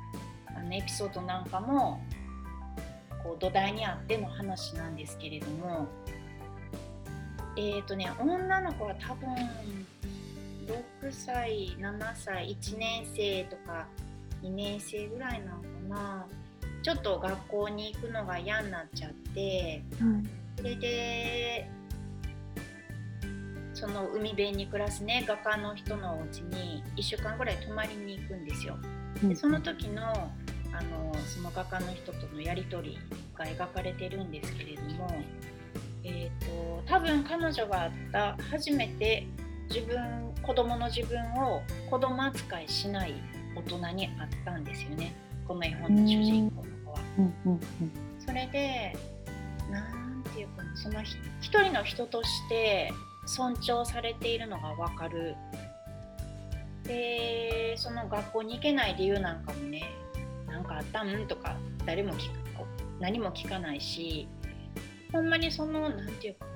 [0.47, 2.01] あのエピソードなんかも
[3.22, 5.89] こう土台にあっての話なんですけれども
[7.57, 9.35] えっ、ー、とね女の子は多分
[10.66, 13.87] 6歳7歳1年生とか
[14.43, 16.26] 2年生ぐらいなのかな。
[16.91, 21.70] ちょっと学校に行くのが嫌になっちゃって、うん、それで
[23.74, 28.76] その海辺に暮らすね画家の人のお家に1週間ぐらい泊まりに行くんですよ。
[29.22, 32.99] でその時のあのその画家の人とのやり取り
[33.36, 35.09] が描かれてるんですけれども、
[36.03, 39.26] えーと、多分彼女があった初めて
[39.68, 39.97] 自分
[40.43, 43.14] 子供の自分を子供扱いしない
[43.55, 45.14] 大人にあったんですよね。
[45.47, 46.70] この絵本の主人公
[47.19, 47.59] の子は。
[48.27, 48.97] それで
[49.71, 52.93] 何て言うかなその一人の人として
[53.27, 55.35] 尊重されているのが分かる
[56.85, 59.83] でその学校に行けない理由なんかもね
[60.47, 61.27] 何かあったん？
[61.27, 62.41] とか誰も聞く
[63.01, 64.29] 何も聞かないし
[65.13, 66.47] ほんまにその何て言うか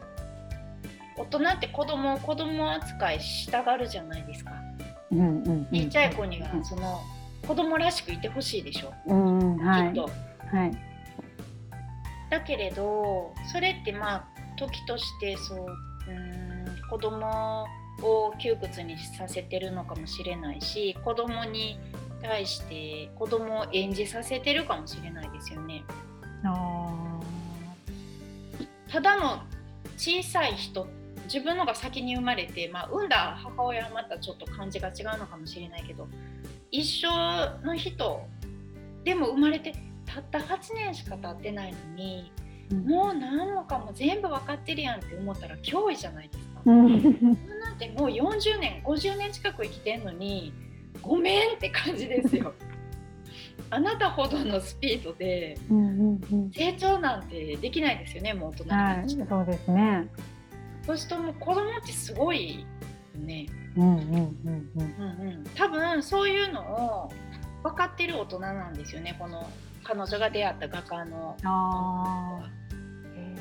[1.17, 4.53] 大人って子供を子供扱いしたがるじゃないですか。
[5.11, 7.01] うんうんうん、ちっちゃい子にはその
[7.47, 10.03] 子供らしくいてほしいでしょ、うんはい、きっと。
[10.05, 10.13] はい、
[12.31, 15.67] だけれどそれってまあ時としてそう
[16.09, 17.67] うん子供
[18.03, 21.79] を窮屈にさせてるのかもしれないし子供に
[22.23, 25.85] 対して子供を演じさせてるかもしれないですよね。
[28.91, 29.43] ただの
[29.97, 30.87] 小さい人
[31.25, 36.07] 自分のが先に生まれて、まあ、産んだ母親はまたちょっと感じが違うのかもしれないけど
[36.71, 37.09] 一緒
[37.65, 38.27] の人
[39.05, 39.73] でも生まれて
[40.15, 42.31] たった8年しか経ってないのに
[42.87, 46.61] もう何もかも全部分かってるやんって思ったら脅威じゃないですか。
[46.65, 47.03] うん、
[47.61, 50.53] なんてもう40年50年近く生きてんのに
[51.03, 52.53] ごめんって感じですよ。
[53.71, 55.57] あなたほどのスピードで
[56.53, 60.09] 成長なんてできないですよね、もう大人になっはい、そうですね。
[60.87, 62.65] そうするともう子供ってすごい
[63.17, 63.47] ね。
[63.77, 64.71] うんうんうんうん。
[64.77, 65.45] うんうん。
[65.55, 67.13] 多分そういうのを
[67.63, 69.49] 分かってる大人なんですよね、この
[69.85, 71.37] 彼女が出会った画家の。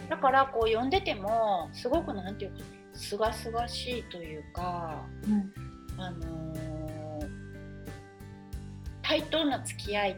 [0.09, 2.57] だからこう読んでてもすごくなんていうか
[2.93, 5.51] すがすがしいというか、うん、
[5.97, 7.27] あのー、
[9.01, 10.15] 対等な付き合いっ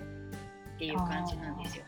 [0.78, 1.86] ていう感じなんですよ。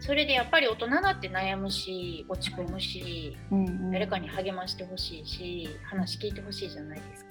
[0.00, 7.30] それでやっぱり大人だって悩むし落ち込むし、うんうん、誰かに励ましてほしいし話聞いてほしいじゃないですか。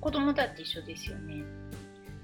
[0.00, 1.44] 子供だって一緒ですよね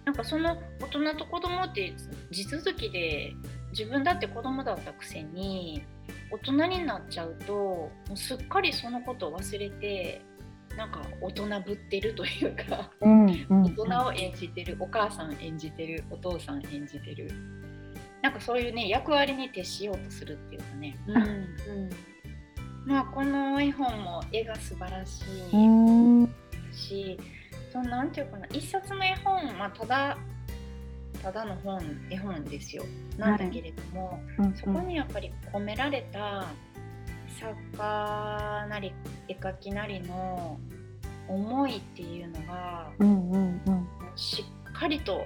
[0.05, 1.95] なんかその大人と子供って
[2.31, 3.35] 地続きで
[3.71, 5.85] 自分だって子供だったくせに
[6.31, 10.23] 大人になっちゃうともうすっかりそのことを忘れて
[10.77, 17.31] なんか大人ぶってるというか、うんうん、大人を演じてるお母さん演じてるお父さん演じてる。
[18.23, 21.17] なんかそういうね役割に徹しようとするっていうかね、うん。
[21.17, 21.91] うん、
[22.87, 27.19] まあこの絵本も絵が素晴らしいし、
[27.73, 30.19] そのなんていうかな一冊の絵本、まあ、ただ
[31.23, 32.85] ただの本絵本ですよ。
[33.17, 36.45] なんだけれども、はい、そこにやっぱり込められた
[37.39, 38.93] 作家なり
[39.29, 40.59] 絵描きなりの
[41.29, 42.91] 思いっていうのが、
[44.17, 45.25] しっかりと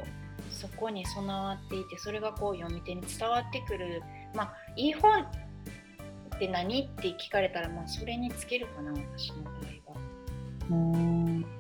[0.51, 4.03] そこに備わっていてそれがこう読み手に伝わってくる。
[4.35, 6.83] まあいい本って何？
[6.83, 9.55] って聞かれたらまあそれにつけるかな私の場合
[11.43, 11.56] は。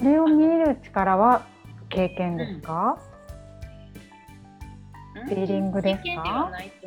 [0.00, 1.46] うんそれを見る力は
[1.88, 2.98] 経験ですか、
[5.16, 6.02] うん、フィーリングですか？
[6.02, 6.86] 経験ではないと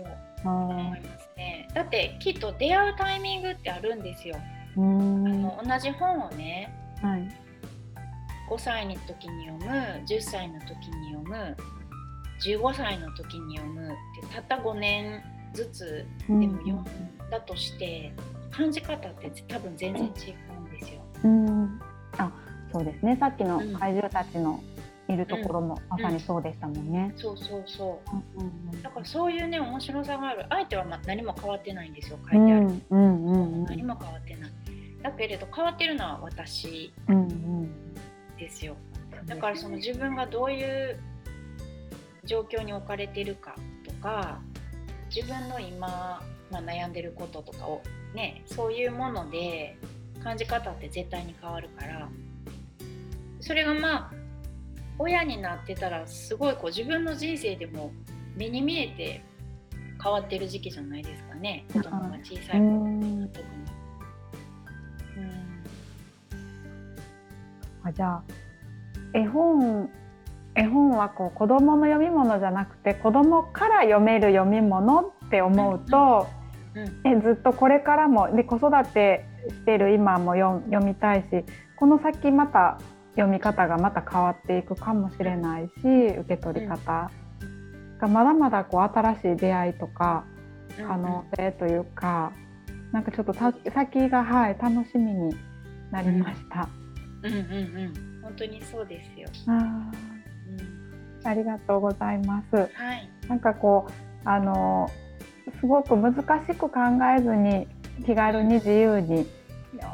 [0.49, 1.67] 思いますね。
[1.73, 4.35] だってきっと出会うタイミングってあるんですよ。
[4.75, 7.29] あの同じ本をね、はい、
[8.49, 11.55] 5歳の時に読む10歳の時に読む
[12.43, 13.91] 15歳の時に読むっ
[14.27, 15.21] てたった5年
[15.53, 16.83] ずつでも読ん
[17.29, 18.11] だとして、
[18.49, 21.01] 感じ方って多分全然違うんですよ。
[21.23, 21.92] うん、あ
[22.73, 23.15] そうですね。
[23.19, 24.61] さっきの怪獣たちの
[25.07, 27.13] いるところもまさにそうでしたもんね。
[27.15, 28.39] そうそうそう。
[28.39, 30.45] うんうんだからそういうね面白さがある。
[30.49, 33.63] 相手はまあ何も変わってないんですよう書いてある、んうんうん。
[33.65, 34.51] 何も変わってない。
[35.03, 37.69] だけれど変わってるのは私うんうん
[38.37, 38.75] ですよ。
[39.25, 40.99] だからその自分がどういう
[42.25, 43.55] 状況に置かれてるか
[43.85, 44.39] とか
[45.13, 46.21] 自分の今、
[46.51, 47.81] まあ、悩んでることとかを
[48.13, 49.77] ねそういうもので
[50.23, 52.09] 感じ方って絶対に変わるから
[53.43, 54.11] それがまあ
[54.97, 57.91] 親になってたらすごいこう自分の人生でも
[58.37, 59.21] 目に見えて
[60.01, 61.65] 変わってる時期じゃないですかね。
[61.73, 63.29] 子供が小さい頃に。
[67.85, 68.23] あじゃあ
[69.13, 69.89] 絵本
[70.55, 76.27] 絵本はこう子供の読み物じゃなくて子供から読める読み物って思うと、
[76.75, 76.83] うん。
[76.83, 82.79] うんえずっとこれからもで子育てしてる今も読読みたいしこの先また
[83.15, 87.11] 読み方がまた変わっていくかもしれないし受け取り方
[87.99, 90.25] がまだまだこう新しい出会いとか
[90.79, 92.33] うん可能性というか、
[92.91, 95.35] なんかちょっとた先がはい楽しみに
[95.91, 96.67] なりました。
[97.21, 99.27] うんうんうん本当にそうですよ。
[99.47, 102.55] あーうんありがとうございます。
[102.55, 103.09] はい。
[103.27, 103.91] なんかこう
[104.27, 104.89] あの
[105.59, 106.23] すごく難し
[106.55, 106.79] く考
[107.17, 107.67] えずに
[108.05, 109.27] 気軽に自由に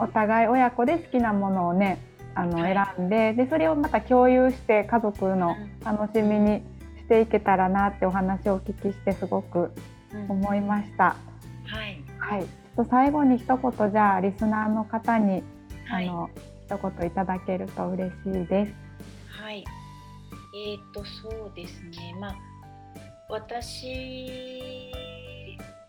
[0.01, 1.99] お互い親子で好きなものをね
[2.39, 6.61] あのはい選んででそれをまた共有して家族の楽しみに
[6.97, 9.71] していけたらなってお話をお聞きしてすごく
[10.13, 11.15] うん思いました。
[11.65, 12.01] はい。
[12.17, 15.43] はい、ちょっと最後に一言じゃあリスナーの方に、
[15.85, 16.07] はい。
[16.07, 16.29] あの
[16.65, 18.73] 一言いただけると嬉しいです。
[19.41, 19.63] はい。
[20.55, 22.15] えっ、とそうですね。
[22.19, 22.35] まあ
[23.29, 24.91] 私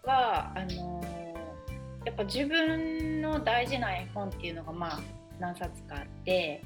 [0.04, 1.02] はあの
[2.04, 5.00] やっぱ自分の大事な絵本っていうのがまあ
[5.40, 6.62] 何冊かあって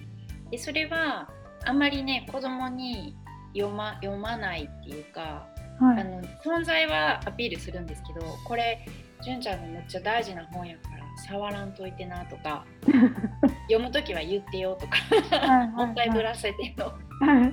[0.51, 1.31] でそれは
[1.65, 3.17] あんまりね子供に
[3.55, 5.47] 読ま読まないっていうか
[5.81, 8.87] はい、あの存在はアピールするんですけどこれ
[9.25, 12.65] 純ちゃんのめっちゃ大事な本やから触らんといてなとか
[13.69, 14.99] 読む時は言ってよとか
[15.37, 17.53] はいもったいぶらせてのはい。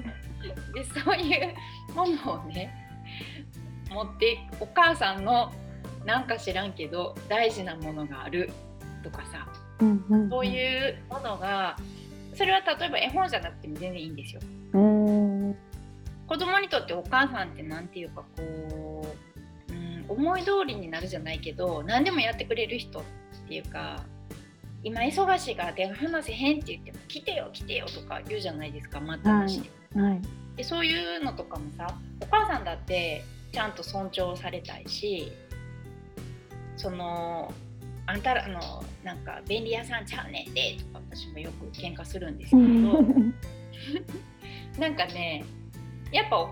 [0.74, 2.74] でそういうものをね
[3.90, 5.52] 持ってお母さんの
[6.06, 8.50] なんか知らんけど大事なものがある
[9.04, 9.48] とかさ
[9.82, 11.76] うんうんそういうものが
[12.36, 14.42] それは例えば絵本じゃなくても全然いいんですよ。
[14.74, 15.56] うん。
[16.28, 19.06] 子供にとってお母さんって何ていうかこ
[19.70, 23.04] う、うん、思い通りになるじゃないけど何でもやってくれる人っ
[23.48, 24.06] ていうか
[24.84, 29.62] 今忙しいから手が離せへんって言っても来てよ来てよとか言うじゃないですか待ったなし。
[29.94, 30.22] で,、はい。
[30.56, 35.32] でそういうのとかもさお母さんだってちゃんと尊重されたいし
[36.78, 37.54] その
[38.06, 42.62] あんたらのなんか便利屋さんちゃうねんでとか私もよく喧嘩するんですけど。
[44.80, 45.44] なんかね
[46.12, 46.50] やっぱ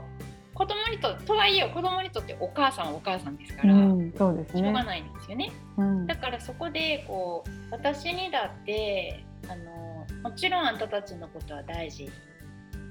[0.53, 4.61] 子供にととはいえ子供にとってお母さんはお母さんですから、うん、そうですね。
[4.61, 12.09] しょうがないんですよねうんだからそこでこう私にだってあのもちろんあんたたちのことは大事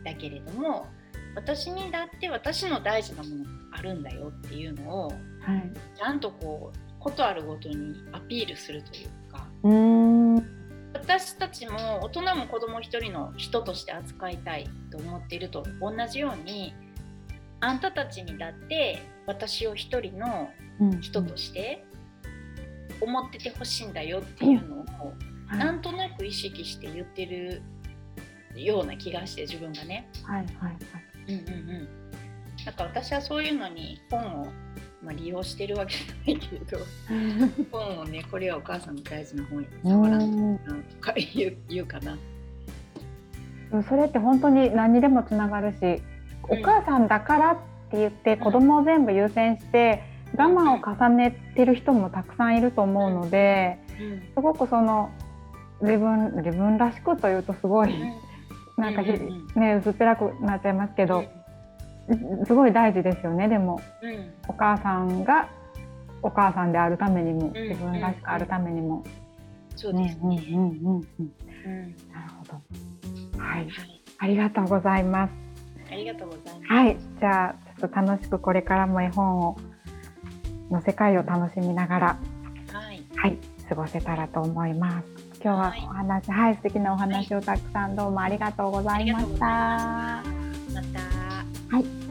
[0.04, 0.86] だけれども
[1.34, 5.72] 私にだって私の大事なものがあるんだよっていうのをはい。
[5.94, 9.46] ちゃんとこうことあるごとにアピールするというか。
[10.92, 16.74] 私たちも大人も子供一人の人として扱いたいと思っていると同じように
[17.60, 20.50] あんたたちにだって私を一人の
[21.00, 21.84] 人として
[23.00, 24.84] 思っててほしいんだよっていうのを
[25.46, 27.62] はいなんとなく意識して言ってる
[28.54, 30.08] ような気がして自分がね。
[30.24, 30.78] はいはいはい。
[31.28, 31.88] うんうんうん。
[32.64, 34.46] なんか私はそういうのに本を、
[35.02, 36.78] まあ、利用してるわけじゃないけれど
[37.70, 39.68] 本をねこれはお母さんの大事な本や。
[39.84, 42.18] 触らんとか言う言うかな。
[43.88, 46.02] それって本当に何にでもつながるし、
[46.48, 47.56] お母さんだからっ
[47.90, 50.02] て言って子供を全部優先して
[50.36, 54.20] 我慢を重ねてる人もたくさんいると思うので、うん。
[54.34, 55.10] すごくその
[55.80, 57.94] 自分自分らしくというとすごい
[58.76, 61.24] なんかね薄っぺらくなっちゃいますけど、
[62.46, 63.48] すごい大事ですよね。
[63.48, 65.48] でもうんうんお母さんが
[66.22, 69.04] お母さんであるためにもん自分らしくあるためにも。
[69.76, 70.42] そうですね。
[70.50, 73.38] うんうんうんうんうんなるほど。
[73.38, 75.32] はい、はい、ありがとうございます。
[75.90, 76.72] ありがとうございます。
[76.72, 79.56] はい、じゃあちょっと楽しくこれからも絵本を
[80.70, 82.06] の世界を楽しみながら、
[82.72, 83.38] はい、はい、
[83.68, 85.28] 過ごせたらと思います。
[85.42, 90.37] 今日ははいお話、はい、素敵なお話をたくさんどうもありがとうございました。
[91.70, 92.07] はい。